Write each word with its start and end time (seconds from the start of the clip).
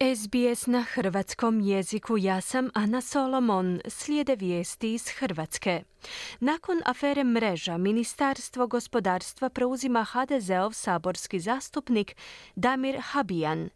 SBS 0.00 0.66
na 0.66 0.82
hrvatskom 0.82 1.60
jeziku 1.60 2.18
ja 2.18 2.40
sam 2.40 2.70
Ana 2.74 3.00
Solomon, 3.00 3.80
slijede 3.88 4.36
vijesti 4.36 4.94
iz 4.94 5.08
Hrvatske. 5.08 5.82
Nakon 6.40 6.82
afere 6.84 7.24
mreža, 7.24 7.76
Ministarstvo 7.76 8.66
gospodarstva 8.66 9.48
preuzima 9.48 10.04
HDZ-ov 10.04 10.72
saborski 10.72 11.40
zastupnik 11.40 12.16
Damir 12.56 13.00
Habijan. 13.00 13.68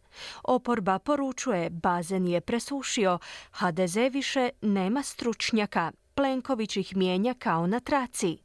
Oporba 0.43 0.99
poručuje, 0.99 1.69
bazen 1.69 2.27
je 2.27 2.41
presušio, 2.41 3.19
HDZ 3.51 3.95
više 4.11 4.49
nema 4.61 5.03
stručnjaka, 5.03 5.91
Plenković 6.19 6.77
ih 6.77 6.95
mijenja 6.95 7.33
kao 7.33 7.67
na 7.67 7.79
traci. 7.79 8.37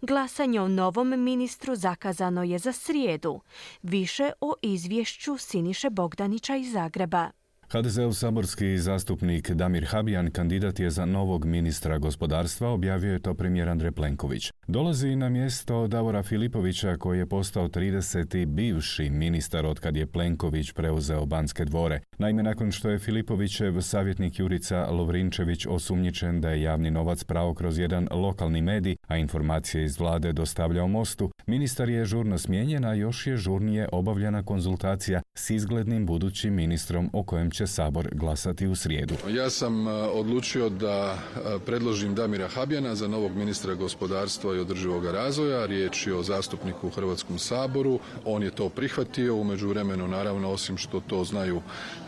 Glasanje 0.00 0.60
o 0.60 0.68
novom 0.68 1.08
ministru 1.24 1.74
zakazano 1.74 2.42
je 2.42 2.58
za 2.58 2.72
srijedu. 2.72 3.40
Više 3.82 4.32
o 4.40 4.54
izvješću 4.62 5.36
Siniše 5.38 5.90
Bogdanića 5.90 6.56
iz 6.56 6.72
Zagreba. 6.72 7.30
HDZ-ov 7.72 8.12
saborski 8.12 8.78
zastupnik 8.78 9.50
Damir 9.50 9.86
Habijan 9.86 10.30
kandidat 10.30 10.78
je 10.78 10.90
za 10.90 11.06
novog 11.06 11.44
ministra 11.44 11.98
gospodarstva, 11.98 12.68
objavio 12.68 13.12
je 13.12 13.18
to 13.18 13.34
premijer 13.34 13.68
Andrej 13.68 13.92
Plenković. 13.92 14.52
Dolazi 14.66 15.16
na 15.16 15.28
mjesto 15.28 15.86
Davora 15.86 16.22
Filipovića 16.22 16.96
koji 16.96 17.18
je 17.18 17.26
postao 17.26 17.68
30. 17.68 18.46
bivši 18.46 19.10
ministar 19.10 19.66
od 19.66 19.80
kad 19.80 19.96
je 19.96 20.06
Plenković 20.06 20.72
preuzeo 20.72 21.26
Banske 21.26 21.64
dvore. 21.64 22.00
Naime, 22.18 22.42
nakon 22.42 22.72
što 22.72 22.90
je 22.90 22.98
Filipovićev 22.98 23.80
savjetnik 23.80 24.38
Jurica 24.38 24.86
Lovrinčević 24.90 25.66
osumnjičen 25.66 26.40
da 26.40 26.50
je 26.50 26.62
javni 26.62 26.90
novac 26.90 27.24
pravo 27.24 27.54
kroz 27.54 27.78
jedan 27.78 28.08
lokalni 28.10 28.62
medij, 28.62 28.96
a 29.06 29.16
informacije 29.16 29.84
iz 29.84 29.98
vlade 29.98 30.32
dostavljao 30.32 30.88
mostu, 30.88 31.30
ministar 31.46 31.88
je 31.88 32.04
žurno 32.04 32.38
smijenjen, 32.38 32.84
a 32.84 32.94
još 32.94 33.26
je 33.26 33.36
žurnije 33.36 33.88
obavljena 33.92 34.42
konzultacija 34.42 35.22
s 35.40 35.50
izglednim 35.50 36.06
budućim 36.06 36.54
ministrom 36.54 37.10
o 37.12 37.22
kojem 37.22 37.50
će 37.50 37.66
Sabor 37.66 38.08
glasati 38.12 38.66
u 38.66 38.76
srijedu. 38.76 39.14
Ja 39.28 39.50
sam 39.50 39.88
e, 39.88 39.90
odlučio 39.90 40.68
da 40.68 41.14
e, 41.14 41.58
predložim 41.66 42.14
Damira 42.14 42.48
Habjana 42.48 42.94
za 42.94 43.08
novog 43.08 43.36
ministra 43.36 43.74
gospodarstva 43.74 44.56
i 44.56 44.58
održivog 44.58 45.04
razvoja. 45.04 45.66
Riječ 45.66 46.06
je 46.06 46.14
o 46.14 46.22
zastupniku 46.22 46.86
u 46.86 46.90
Hrvatskom 46.90 47.38
saboru. 47.38 47.98
On 48.24 48.42
je 48.42 48.50
to 48.50 48.68
prihvatio. 48.68 49.36
U 49.36 49.44
međuvremenu, 49.44 50.08
naravno, 50.08 50.50
osim 50.50 50.76
što 50.76 51.00
to 51.00 51.24
znaju 51.24 51.60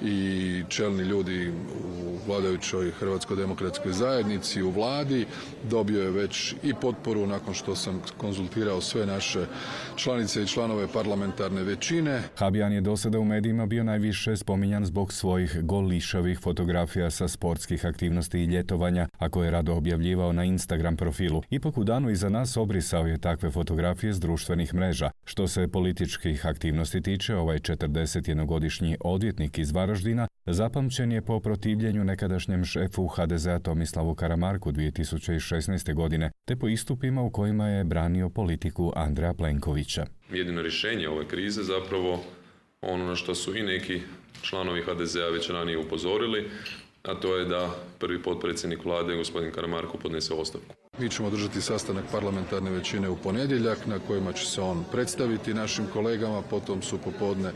i 0.03 0.63
čelni 0.69 1.03
ljudi 1.03 1.51
u 1.51 2.19
vladajućoj 2.27 2.91
Hrvatskoj 2.91 3.37
demokratskoj 3.37 3.93
zajednici, 3.93 4.63
u 4.63 4.71
vladi, 4.71 5.27
dobio 5.71 6.03
je 6.03 6.11
već 6.11 6.55
i 6.63 6.75
potporu 6.75 7.27
nakon 7.27 7.55
što 7.55 7.77
sam 7.77 8.03
konzultirao 8.17 8.81
sve 8.81 9.07
naše 9.07 9.47
članice 9.97 10.43
i 10.43 10.47
članove 10.47 10.87
parlamentarne 10.93 11.63
većine. 11.63 12.23
Habjan 12.37 12.73
je 12.73 12.81
do 12.81 12.97
sada 12.97 13.22
u 13.23 13.25
medijima 13.25 13.67
bio 13.67 13.85
najviše 13.85 14.37
spominjan 14.37 14.85
zbog 14.85 15.13
svojih 15.13 15.63
golišavih 15.63 16.39
fotografija 16.39 17.11
sa 17.11 17.29
sportskih 17.29 17.87
aktivnosti 17.87 18.39
i 18.39 18.45
ljetovanja, 18.45 19.09
a 19.19 19.29
koje 19.29 19.47
je 19.47 19.51
rado 19.51 19.75
objavljivao 19.75 20.33
na 20.33 20.45
Instagram 20.45 20.97
profilu. 20.97 21.43
Ipak 21.51 21.79
u 21.79 21.85
danu 21.85 22.11
iza 22.11 22.29
nas 22.29 22.57
obrisao 22.57 23.07
je 23.07 23.19
takve 23.19 23.51
fotografije 23.51 24.13
s 24.13 24.21
društvenih 24.21 24.75
mreža. 24.75 25.11
Što 25.25 25.49
se 25.49 25.69
političkih 25.69 26.47
aktivnosti 26.47 27.01
tiče, 27.01 27.37
ovaj 27.37 27.59
41-godišnji 27.59 28.97
odvjetnik 29.01 29.59
iz 29.59 29.73
Varaždina 29.73 30.29
zapamćen 30.47 31.13
je 31.13 31.23
po 31.23 31.41
protivljenju 31.41 32.05
nekadašnjem 32.05 32.65
šefu 32.65 33.07
HDZ-a 33.07 33.59
Tomislavu 33.59 34.15
Karamarku 34.15 34.73
2016. 34.73 35.95
godine, 35.95 36.31
te 36.45 36.57
po 36.57 36.69
istupima 36.69 37.23
u 37.23 37.31
kojima 37.31 37.69
je 37.69 37.85
branio 37.85 38.29
politiku 38.29 38.93
Andreja 38.97 39.35
Plenkovića. 39.35 40.07
Jedino 40.33 40.63
rješenje 40.63 41.09
ove 41.09 41.29
krize 41.29 41.63
zapravo 41.63 42.21
ono 42.83 43.05
na 43.05 43.17
što 43.17 43.35
su 43.35 43.57
i 43.57 43.63
neki 43.63 44.01
članovi 44.43 44.83
HDZ-a 44.83 45.29
već 45.29 45.51
ranije 45.51 45.79
upozorili, 45.79 46.51
a 47.03 47.15
to 47.15 47.37
je 47.37 47.45
da 47.45 47.77
prvi 47.99 48.23
potpredsjednik 48.23 48.85
vlade, 48.85 49.17
gospodin 49.17 49.53
Karamarko, 49.53 49.99
podnese 49.99 50.35
ostavku. 50.35 50.75
Mi 51.03 51.11
ćemo 51.11 51.31
držati 51.31 51.61
sastanak 51.61 52.05
parlamentarne 52.13 52.71
većine 52.71 53.09
u 53.09 53.17
ponedjeljak 53.17 53.87
na 53.87 53.99
kojima 53.99 54.33
će 54.33 54.47
se 54.47 54.61
on 54.61 54.85
predstaviti 54.93 55.55
našim 55.55 55.87
kolegama, 55.93 56.43
potom 56.43 56.83
su 56.83 56.99
popodne 56.99 57.53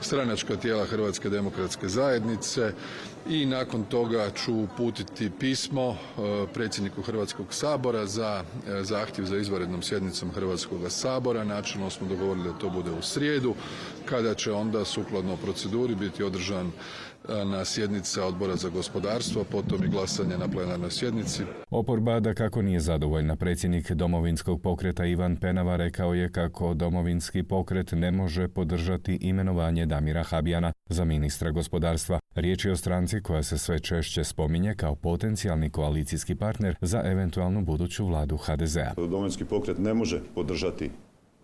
stranačka 0.00 0.56
tijela 0.56 0.84
Hrvatske 0.84 1.30
demokratske 1.30 1.88
zajednice 1.88 2.72
i 3.28 3.46
nakon 3.46 3.84
toga 3.84 4.30
ću 4.30 4.54
uputiti 4.54 5.30
pismo 5.40 5.90
e, 5.90 5.96
predsjedniku 6.54 7.02
Hrvatskog 7.02 7.54
sabora 7.54 8.06
za 8.06 8.44
e, 8.68 8.84
zahtjev 8.84 9.24
za 9.24 9.36
izvanrednom 9.36 9.82
sjednicom 9.82 10.30
Hrvatskog 10.30 10.80
sabora. 10.88 11.44
Načelno 11.44 11.90
smo 11.90 12.08
dogovorili 12.08 12.48
da 12.48 12.58
to 12.58 12.70
bude 12.70 12.90
u 12.90 13.02
srijedu, 13.02 13.54
kada 14.04 14.34
će 14.34 14.52
onda 14.52 14.84
sukladno 14.84 15.36
proceduri 15.36 15.94
biti 15.94 16.22
održan 16.22 16.72
na 17.28 17.64
sjednica 17.64 18.24
odbora 18.24 18.56
za 18.56 18.68
gospodarstvo, 18.68 19.44
potom 19.44 19.84
i 19.84 19.88
glasanje 19.88 20.38
na 20.38 20.48
plenarnoj 20.48 20.90
sjednici. 20.90 21.42
Oporba 21.70 22.20
da 22.20 22.34
kako 22.34 22.62
nije 22.62 22.80
zadovoljna. 22.90 23.36
Predsjednik 23.36 23.92
domovinskog 23.92 24.62
pokreta 24.62 25.06
Ivan 25.06 25.36
Penava 25.36 25.76
rekao 25.76 26.14
je 26.14 26.32
kako 26.32 26.74
domovinski 26.74 27.42
pokret 27.42 27.92
ne 27.92 28.10
može 28.10 28.48
podržati 28.48 29.18
imenovanje 29.20 29.86
Damira 29.86 30.22
Habijana 30.22 30.72
za 30.88 31.04
ministra 31.04 31.50
gospodarstva. 31.50 32.18
Riječ 32.34 32.64
je 32.64 32.72
o 32.72 32.76
stranci 32.76 33.20
koja 33.22 33.42
se 33.42 33.58
sve 33.58 33.78
češće 33.78 34.24
spominje 34.24 34.74
kao 34.74 34.94
potencijalni 34.94 35.70
koalicijski 35.70 36.34
partner 36.34 36.76
za 36.80 37.02
eventualnu 37.04 37.64
buduću 37.64 38.06
vladu 38.06 38.36
HDZ-a. 38.36 38.94
Domovinski 38.96 39.44
pokret 39.44 39.78
ne 39.78 39.94
može 39.94 40.20
podržati 40.34 40.90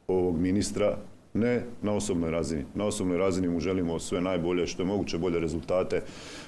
ovog 0.09 0.41
ministra 0.41 0.97
ne 1.35 1.63
na 1.83 1.93
osobnoj 1.93 2.31
razini. 2.31 2.65
Na 2.75 2.85
osobnoj 2.85 3.19
razini 3.19 3.49
mu 3.49 3.61
želimo 3.61 3.99
sve 3.99 4.21
najbolje, 4.21 4.67
što 4.67 4.83
je 4.83 4.87
moguće 4.87 5.19
bolje 5.19 5.41
rezultate, 5.41 6.03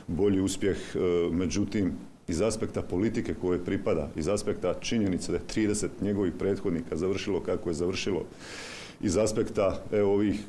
bolji 0.06 0.40
uspjeh. 0.40 0.76
E, 0.94 0.98
međutim, 1.32 1.92
iz 2.28 2.40
aspekta 2.40 2.82
politike 2.82 3.34
koje 3.34 3.64
pripada, 3.64 4.08
iz 4.16 4.28
aspekta 4.28 4.74
činjenice 4.80 5.32
da 5.32 5.38
je 5.38 5.68
30 5.68 5.88
njegovih 6.00 6.32
prethodnika 6.38 6.96
završilo 6.96 7.40
kako 7.40 7.70
je 7.70 7.74
završilo, 7.74 8.24
iz 9.00 9.16
aspekta 9.16 9.82
evo, 9.92 10.12
ovih, 10.12 10.40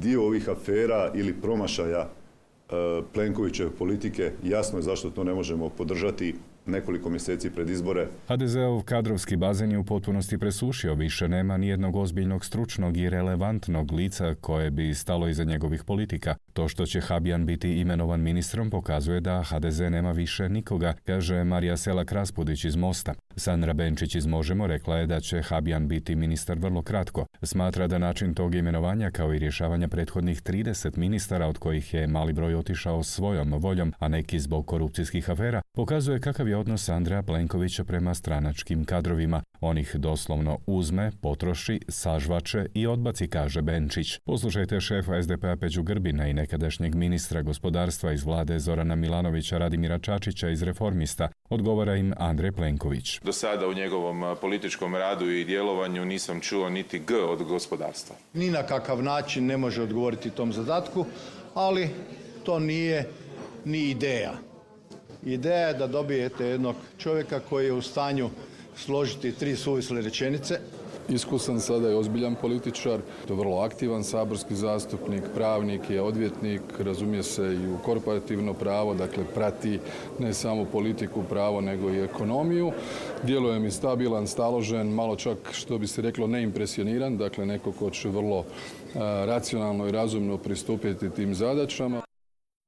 dio 0.00 0.24
ovih 0.24 0.48
afera 0.48 1.12
ili 1.14 1.34
promašaja 1.40 2.00
e, 2.00 2.72
Plenkovićeve 3.14 3.70
politike, 3.70 4.32
jasno 4.44 4.78
je 4.78 4.82
zašto 4.82 5.10
to 5.10 5.24
ne 5.24 5.34
možemo 5.34 5.68
podržati 5.68 6.34
nekoliko 6.66 7.10
mjeseci 7.10 7.50
pred 7.50 7.70
izbore. 7.70 8.06
HDZ-ov 8.28 8.82
kadrovski 8.82 9.36
bazen 9.36 9.72
je 9.72 9.78
u 9.78 9.84
potpunosti 9.84 10.38
presušio, 10.38 10.94
više 10.94 11.28
nema 11.28 11.56
nijednog 11.56 11.96
ozbiljnog 11.96 12.44
stručnog 12.44 12.96
i 12.96 13.10
relevantnog 13.10 13.92
lica 13.92 14.34
koje 14.40 14.70
bi 14.70 14.94
stalo 14.94 15.28
iza 15.28 15.44
njegovih 15.44 15.84
politika. 15.84 16.34
To 16.52 16.68
što 16.68 16.86
će 16.86 17.00
Habjan 17.00 17.46
biti 17.46 17.80
imenovan 17.80 18.20
ministrom 18.20 18.70
pokazuje 18.70 19.20
da 19.20 19.42
HDZ 19.42 19.80
nema 19.80 20.10
više 20.12 20.48
nikoga, 20.48 20.94
kaže 21.04 21.44
Marija 21.44 21.76
Selak 21.76 22.12
Raspudić 22.12 22.64
iz 22.64 22.76
Mosta. 22.76 23.14
Sandra 23.36 23.72
Benčić 23.72 24.14
iz 24.14 24.26
Možemo 24.26 24.66
rekla 24.66 24.96
je 24.96 25.06
da 25.06 25.20
će 25.20 25.42
Habjan 25.42 25.88
biti 25.88 26.16
ministar 26.16 26.58
vrlo 26.58 26.82
kratko. 26.82 27.26
Smatra 27.42 27.86
da 27.86 27.98
način 27.98 28.34
tog 28.34 28.54
imenovanja 28.54 29.10
kao 29.10 29.34
i 29.34 29.38
rješavanja 29.38 29.88
prethodnih 29.88 30.42
30 30.42 30.96
ministara 30.96 31.46
od 31.46 31.58
kojih 31.58 31.94
je 31.94 32.06
mali 32.06 32.32
broj 32.32 32.54
otišao 32.54 33.02
svojom 33.02 33.52
voljom, 33.52 33.92
a 33.98 34.08
neki 34.08 34.40
zbog 34.40 34.66
korupcijskih 34.66 35.30
afera, 35.30 35.62
pokazuje 35.72 36.20
kakav 36.20 36.48
je 36.48 36.55
odnos 36.56 36.88
Andreja 36.88 37.22
Plenkovića 37.22 37.84
prema 37.84 38.14
stranačkim 38.14 38.84
kadrovima. 38.84 39.42
On 39.60 39.78
ih 39.78 39.96
doslovno 39.96 40.58
uzme, 40.66 41.12
potroši, 41.22 41.80
sažvače 41.88 42.66
i 42.74 42.86
odbaci, 42.86 43.28
kaže 43.28 43.62
Benčić. 43.62 44.18
Poslušajte 44.24 44.80
šefa 44.80 45.22
SDP-a 45.22 45.56
Peđu 45.56 45.82
Grbina 45.82 46.28
i 46.28 46.32
nekadašnjeg 46.32 46.94
ministra 46.94 47.42
gospodarstva 47.42 48.12
iz 48.12 48.24
vlade 48.24 48.58
Zorana 48.58 48.96
Milanovića 48.96 49.58
Radimira 49.58 49.98
Čačića 49.98 50.48
iz 50.48 50.62
Reformista, 50.62 51.28
odgovara 51.50 51.96
im 51.96 52.14
Andrej 52.16 52.52
Plenković. 52.52 53.20
Do 53.20 53.32
sada 53.32 53.68
u 53.68 53.74
njegovom 53.74 54.36
političkom 54.40 54.94
radu 54.94 55.30
i 55.30 55.44
djelovanju 55.44 56.04
nisam 56.04 56.40
čuo 56.40 56.68
niti 56.68 56.98
G 56.98 57.14
od 57.16 57.42
gospodarstva. 57.42 58.16
Ni 58.34 58.50
na 58.50 58.62
kakav 58.62 59.02
način 59.02 59.46
ne 59.46 59.56
može 59.56 59.82
odgovoriti 59.82 60.30
tom 60.30 60.52
zadatku, 60.52 61.06
ali 61.54 61.88
to 62.44 62.58
nije 62.58 63.08
ni 63.64 63.90
ideja. 63.90 64.32
Ideja 65.26 65.68
je 65.68 65.74
da 65.74 65.86
dobijete 65.86 66.46
jednog 66.46 66.74
čovjeka 66.98 67.40
koji 67.40 67.66
je 67.66 67.72
u 67.72 67.82
stanju 67.82 68.30
složiti 68.76 69.32
tri 69.32 69.56
suvisle 69.56 70.02
rečenice. 70.02 70.58
Iskusan 71.08 71.60
sada 71.60 71.88
je 71.88 71.96
ozbiljan 71.96 72.34
političar, 72.34 73.00
to 73.26 73.34
je 73.34 73.38
vrlo 73.38 73.58
aktivan 73.58 74.04
saborski 74.04 74.54
zastupnik, 74.54 75.22
pravnik 75.34 75.90
je, 75.90 76.02
odvjetnik, 76.02 76.60
razumije 76.78 77.22
se 77.22 77.42
i 77.42 77.72
u 77.72 77.78
korporativno 77.84 78.54
pravo, 78.54 78.94
dakle 78.94 79.24
prati 79.34 79.78
ne 80.18 80.34
samo 80.34 80.64
politiku, 80.64 81.22
pravo, 81.28 81.60
nego 81.60 81.90
i 81.90 82.04
ekonomiju. 82.04 82.72
Djeluje 83.22 83.58
mi 83.58 83.70
stabilan, 83.70 84.26
staložen, 84.26 84.88
malo 84.88 85.16
čak 85.16 85.38
što 85.52 85.78
bi 85.78 85.86
se 85.86 86.02
reklo 86.02 86.26
neimpresioniran, 86.26 87.16
dakle 87.16 87.46
neko 87.46 87.72
ko 87.72 87.90
će 87.90 88.08
vrlo 88.08 88.44
racionalno 89.26 89.88
i 89.88 89.92
razumno 89.92 90.38
pristupiti 90.38 91.10
tim 91.10 91.34
zadaćama. 91.34 92.05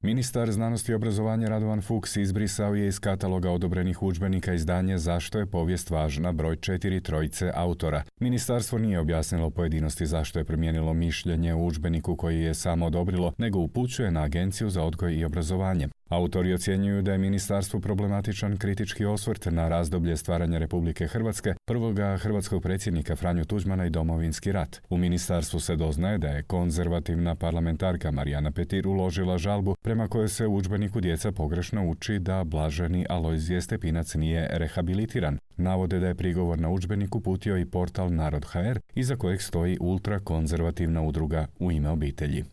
Ministar 0.03 0.53
znanosti 0.53 0.93
i 0.93 0.95
obrazovanja 0.95 1.49
Radovan 1.49 1.83
Fuchs 1.83 2.17
izbrisao 2.17 2.75
je 2.75 2.89
iz 2.89 3.01
kataloga 3.01 3.51
odobrenih 3.51 4.03
udžbenika 4.03 4.55
izdanje 4.55 4.99
Zašto 4.99 5.39
je 5.39 5.47
povijest 5.47 5.91
važna 5.91 6.33
broj 6.33 6.57
četiri 6.57 7.01
trojice 7.01 7.51
autora. 7.55 8.03
Ministarstvo 8.21 8.79
nije 8.79 8.99
objasnilo 8.99 9.51
pojedinosti 9.51 10.07
zašto 10.07 10.39
je 10.39 10.45
promijenilo 10.45 10.95
mišljenje 10.95 11.55
u 11.55 11.67
udžbeniku 11.67 12.17
koji 12.17 12.41
je 12.41 12.55
samo 12.55 12.87
odobrilo, 12.87 13.33
nego 13.39 13.59
upućuje 13.59 14.11
na 14.11 14.23
Agenciju 14.23 14.71
za 14.71 14.83
odgoj 14.83 15.15
i 15.15 15.25
obrazovanje. 15.25 15.89
Autori 16.09 16.55
ocjenjuju 16.55 17.03
da 17.03 17.13
je 17.13 17.19
ministarstvu 17.19 17.81
problematičan 17.81 18.57
kritički 18.57 19.05
osvrt 19.05 19.47
na 19.51 19.69
razdoblje 19.69 20.17
stvaranja 20.17 20.59
Republike 20.59 21.07
Hrvatske, 21.07 21.55
prvoga 21.65 22.17
hrvatskog 22.17 22.63
predsjednika 22.63 23.17
Franju 23.17 23.45
Tuđmana 23.45 23.87
i 23.87 23.91
domovinski 23.91 24.53
rat. 24.53 24.81
U 24.91 24.97
ministarstvu 24.97 25.61
se 25.61 25.77
doznaje 25.77 26.19
da 26.19 26.29
je 26.29 26.43
konzervativna 26.43 27.35
parlamentarka 27.35 28.11
Marijana 28.11 28.51
Petir 28.51 28.89
uložila 28.89 29.39
žalbu 29.39 29.75
prema 29.83 30.09
kojoj 30.09 30.29
se 30.29 30.47
u 30.47 30.55
udžbeniku 30.55 31.01
djeca 31.01 31.33
pogrešno 31.33 31.89
uči 31.89 32.19
da 32.19 32.45
blaženi 32.45 33.07
Alojzije 33.09 33.61
Stepinac 33.61 34.15
nije 34.15 34.49
rehabilitiran. 34.51 35.39
Navode 35.57 35.99
da 36.01 36.07
je 36.07 36.15
prigovor 36.15 36.59
na 36.59 36.71
udžbenik 36.71 37.15
uputio 37.15 37.59
i 37.59 37.67
portal 37.67 38.15
Narod.hr 38.15 38.79
iza 38.95 39.17
kojeg 39.17 39.43
stoji 39.43 39.77
ultrakonzervativna 39.81 41.03
udruga 41.03 41.47
u 41.59 41.73
ime 41.73 41.89
obitelji. 41.89 42.45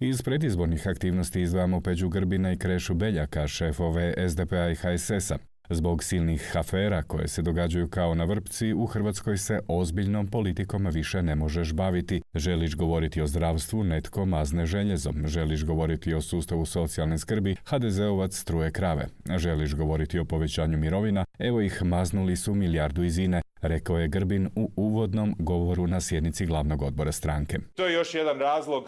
Iz 0.00 0.22
predizbornih 0.22 0.88
aktivnosti 0.88 1.40
izdvajamo 1.40 1.80
Peđu 1.80 2.08
Grbina 2.08 2.52
i 2.52 2.58
Krešu 2.58 2.94
Beljaka, 2.94 3.48
šefove 3.48 4.28
SDP-a 4.28 4.70
i 4.70 4.74
HSS-a. 4.74 5.38
Zbog 5.70 6.04
silnih 6.04 6.56
afera 6.56 7.02
koje 7.02 7.28
se 7.28 7.42
događaju 7.42 7.88
kao 7.88 8.14
na 8.14 8.24
vrpci, 8.24 8.72
u 8.72 8.86
Hrvatskoj 8.86 9.38
se 9.38 9.60
ozbiljnom 9.68 10.26
politikom 10.26 10.86
više 10.86 11.22
ne 11.22 11.34
možeš 11.34 11.72
baviti. 11.72 12.22
Želiš 12.34 12.76
govoriti 12.76 13.20
o 13.20 13.26
zdravstvu, 13.26 13.84
netko 13.84 14.26
mazne 14.26 14.66
željezom. 14.66 15.26
Želiš 15.26 15.64
govoriti 15.64 16.14
o 16.14 16.20
sustavu 16.20 16.66
socijalne 16.66 17.18
skrbi, 17.18 17.56
HDZ-ovac 17.64 18.32
struje 18.32 18.70
krave. 18.70 19.06
Želiš 19.36 19.74
govoriti 19.74 20.18
o 20.18 20.24
povećanju 20.24 20.78
mirovina, 20.78 21.24
evo 21.38 21.60
ih 21.60 21.82
maznuli 21.82 22.36
su 22.36 22.54
milijardu 22.54 23.04
izine, 23.04 23.42
rekao 23.62 23.98
je 23.98 24.08
Grbin 24.08 24.50
u 24.56 24.70
uvodnom 24.76 25.34
govoru 25.38 25.86
na 25.86 26.00
sjednici 26.00 26.46
glavnog 26.46 26.82
odbora 26.82 27.12
stranke. 27.12 27.58
To 27.74 27.86
je 27.86 27.94
još 27.94 28.14
jedan 28.14 28.38
razlog 28.38 28.84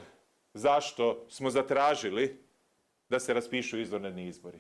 zašto 0.57 1.27
smo 1.29 1.51
zatražili 1.51 2.43
da 3.09 3.21
se 3.21 3.35
raspišu 3.35 3.79
izvanredni 3.79 4.29
izbori. 4.29 4.59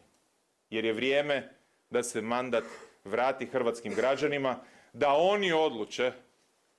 Jer 0.70 0.84
je 0.84 0.92
vrijeme 0.92 1.50
da 1.90 2.02
se 2.02 2.22
mandat 2.22 2.64
vrati 3.04 3.46
hrvatskim 3.46 3.94
građanima, 3.94 4.58
da 4.92 5.12
oni 5.12 5.52
odluče 5.52 6.12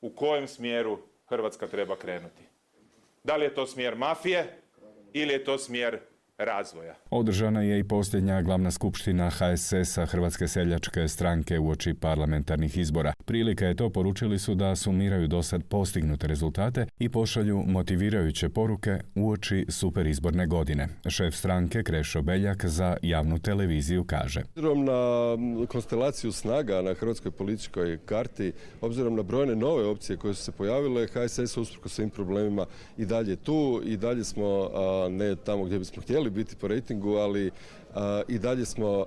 u 0.01 0.09
kojem 0.09 0.47
smjeru 0.47 0.99
Hrvatska 1.25 1.67
treba 1.67 1.95
krenuti. 1.95 2.43
Da 3.23 3.35
li 3.35 3.45
je 3.45 3.55
to 3.55 3.67
smjer 3.67 3.95
mafije 3.95 4.61
ili 5.13 5.33
je 5.33 5.43
to 5.43 5.57
smjer 5.57 5.99
razvoja. 6.37 6.95
Održana 7.09 7.61
je 7.61 7.79
i 7.79 7.83
posljednja 7.83 8.41
glavna 8.41 8.71
skupština 8.71 9.29
HSS-a 9.29 10.05
Hrvatske 10.05 10.47
seljačke 10.47 11.07
stranke 11.07 11.59
u 11.59 11.69
oči 11.69 11.93
parlamentarnih 11.93 12.77
izbora. 12.77 13.13
Prilika 13.25 13.65
je 13.65 13.75
to 13.75 13.89
poručili 13.89 14.39
su 14.39 14.55
da 14.55 14.75
sumiraju 14.75 15.27
do 15.27 15.43
sad 15.43 15.63
postignute 15.63 16.27
rezultate 16.27 16.85
i 16.99 17.09
pošalju 17.09 17.63
motivirajuće 17.67 18.49
poruke 18.49 18.99
u 19.15 19.29
oči 19.31 19.65
superizborne 19.69 20.47
godine. 20.47 20.87
Šef 21.09 21.35
stranke 21.35 21.83
Krešo 21.83 22.21
Beljak 22.21 22.65
za 22.65 22.97
javnu 23.01 23.39
televiziju 23.39 24.03
kaže. 24.03 24.41
Obzirom 24.55 24.85
na 24.85 25.37
konstelaciju 25.67 26.31
snaga 26.31 26.81
na 26.81 26.93
hrvatskoj 26.93 27.31
političkoj 27.31 27.97
karti, 28.05 28.51
obzirom 28.81 29.15
na 29.15 29.23
brojne 29.23 29.55
nove 29.55 29.85
opcije 29.85 30.17
koje 30.17 30.33
su 30.33 30.43
se 30.43 30.51
pojavile, 30.51 31.07
HSS 31.07 31.57
usprko 31.57 31.89
svim 31.89 32.09
problemima 32.09 32.65
i 32.97 33.05
dalje 33.05 33.35
tu 33.35 33.81
i 33.85 33.97
dalje 33.97 34.23
smo 34.23 34.69
ne 35.09 35.35
tamo 35.35 35.63
gdje 35.63 35.79
bismo 35.79 36.01
htjeli 36.01 36.26
biti 36.29 36.55
po 36.55 36.67
rejtingu, 36.67 37.15
ali 37.15 37.51
i 38.27 38.39
dalje 38.39 38.65
smo 38.65 39.05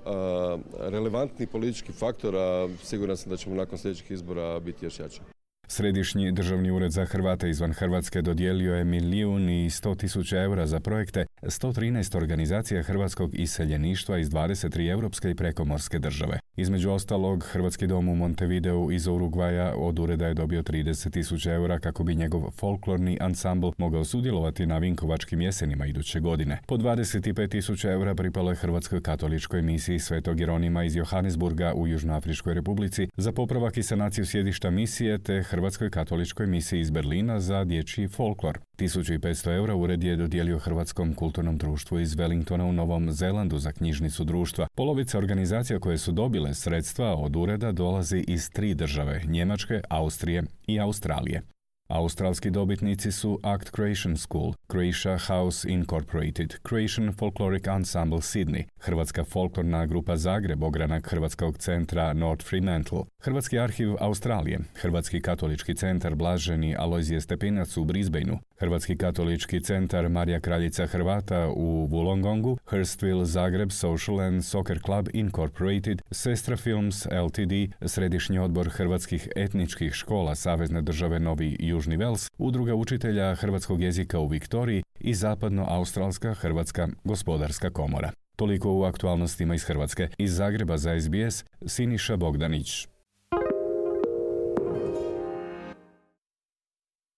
relevantni 0.79 1.47
politički 1.47 1.91
faktor, 1.91 2.35
a 2.35 2.69
siguran 2.83 3.17
sam 3.17 3.29
da 3.29 3.37
ćemo 3.37 3.55
nakon 3.55 3.77
sljedećih 3.77 4.11
izbora 4.11 4.59
biti 4.59 4.85
još 4.85 4.99
jači. 4.99 5.21
Središnji 5.67 6.31
državni 6.31 6.71
ured 6.71 6.91
za 6.91 7.05
Hrvate 7.05 7.49
izvan 7.49 7.73
Hrvatske 7.73 8.21
dodijelio 8.21 8.75
je 8.75 8.83
milijun 8.83 9.49
i 9.49 9.69
sto 9.69 9.95
tisuća 9.95 10.41
eura 10.41 10.67
za 10.67 10.79
projekte 10.79 11.25
113 11.41 12.17
organizacija 12.17 12.83
hrvatskog 12.83 13.29
iseljeništva 13.33 14.17
iz 14.17 14.29
23 14.29 14.91
europske 14.91 15.29
i 15.29 15.35
prekomorske 15.35 15.99
države. 15.99 16.39
Između 16.55 16.91
ostalog, 16.91 17.43
Hrvatski 17.43 17.87
dom 17.87 18.09
u 18.09 18.15
Montevideo 18.15 18.91
iz 18.91 19.07
Urugvaja 19.07 19.73
od 19.75 19.99
ureda 19.99 20.27
je 20.27 20.33
dobio 20.33 20.63
30 20.63 21.11
tisuća 21.11 21.53
eura 21.53 21.79
kako 21.79 22.03
bi 22.03 22.15
njegov 22.15 22.51
folklorni 22.51 23.17
ansambl 23.21 23.69
mogao 23.77 24.03
sudjelovati 24.03 24.65
na 24.65 24.77
Vinkovačkim 24.77 25.41
jesenima 25.41 25.85
iduće 25.85 26.19
godine. 26.19 26.59
Po 26.67 26.77
25 26.77 27.49
tisuća 27.49 27.91
eura 27.91 28.15
pripalo 28.15 28.51
je 28.51 28.55
Hrvatskoj 28.55 29.01
katoličkoj 29.01 29.61
misiji 29.61 29.99
Svetog 29.99 30.39
Jeronima 30.39 30.83
iz 30.83 30.95
Johannesburga 30.95 31.73
u 31.73 31.87
Južnoafričkoj 31.87 32.53
republici 32.53 33.07
za 33.17 33.31
popravak 33.31 33.77
i 33.77 33.83
sanaciju 33.83 34.25
sjedišta 34.25 34.69
misije 34.69 35.17
te 35.17 35.43
Hrvatskoj 35.43 35.89
katoličkoj 35.89 36.47
misiji 36.47 36.79
iz 36.79 36.91
Berlina 36.91 37.39
za 37.39 37.63
dječji 37.63 38.07
folklor. 38.07 38.59
1500 38.77 39.55
eura 39.55 39.75
ured 39.75 40.03
je 40.03 40.15
dodijelio 40.15 40.59
Hrvatskom 40.59 41.13
kulturnom 41.13 41.30
društvu 41.53 41.99
iz 41.99 42.15
Wellingtona 42.15 42.63
u 42.63 42.73
Novom 42.73 43.11
Zelandu 43.11 43.57
za 43.57 43.71
knjižnicu 43.71 44.23
društva. 44.23 44.67
Polovica 44.75 45.17
organizacija 45.17 45.79
koje 45.79 45.97
su 45.97 46.11
dobile 46.11 46.53
sredstva 46.53 47.15
od 47.15 47.35
ureda 47.35 47.71
dolazi 47.71 48.25
iz 48.27 48.49
tri 48.49 48.73
države, 48.73 49.21
Njemačke, 49.25 49.81
Austrije 49.89 50.43
i 50.67 50.79
Australije. 50.79 51.41
Australski 51.91 52.49
dobitnici 52.49 53.11
su 53.11 53.39
Act 53.43 53.69
Creation 53.75 54.17
School, 54.17 54.53
Croatia 54.67 55.17
House 55.17 55.69
Incorporated, 55.69 56.55
Croatian 56.63 57.13
Folkloric 57.13 57.67
Ensemble 57.67 58.21
Sydney, 58.21 58.63
Hrvatska 58.79 59.23
folklorna 59.23 59.85
grupa 59.85 60.17
Zagreb, 60.17 60.63
ogranak 60.63 61.07
Hrvatskog 61.07 61.57
centra 61.57 62.13
North 62.13 62.45
Fremantle, 62.45 63.03
Hrvatski 63.23 63.59
arhiv 63.59 63.95
Australije, 63.99 64.59
Hrvatski 64.81 65.21
katolički 65.21 65.75
centar 65.75 66.15
Blaženi 66.15 66.75
Alojzije 66.75 67.21
Stepinac 67.21 67.77
u 67.77 67.83
Brisbaneu, 67.83 68.37
Hrvatski 68.59 68.97
katolički 68.97 69.63
centar 69.63 70.09
Marija 70.09 70.39
Kraljica 70.39 70.85
Hrvata 70.87 71.47
u 71.49 71.87
Wollongongu, 71.91 72.57
Hurstville 72.65 73.25
Zagreb 73.25 73.71
Social 73.71 74.19
and 74.19 74.45
Soccer 74.45 74.79
Club 74.85 75.09
Incorporated, 75.13 76.01
Sestra 76.11 76.57
Films 76.57 77.05
Ltd, 77.05 77.73
Središnji 77.85 78.39
odbor 78.39 78.69
hrvatskih 78.69 79.27
etničkih 79.35 79.93
škola 79.93 80.35
Savezne 80.35 80.81
države 80.81 81.19
Novi 81.19 81.57
Južni 81.81 81.97
Vels, 81.97 82.29
Udruga 82.37 82.75
učitelja 82.75 83.35
hrvatskog 83.35 83.81
jezika 83.81 84.19
u 84.19 84.27
Viktoriji 84.27 84.83
i 84.99 85.13
Zapadno-Australska 85.13 86.33
Hrvatska 86.33 86.87
gospodarska 87.03 87.69
komora. 87.69 88.11
Toliko 88.35 88.73
u 88.73 88.83
aktualnostima 88.83 89.55
iz 89.55 89.63
Hrvatske. 89.63 90.07
Iz 90.17 90.35
Zagreba 90.35 90.77
za 90.77 91.01
SBS, 91.01 91.45
Siniša 91.65 92.17
Bogdanić. 92.17 92.87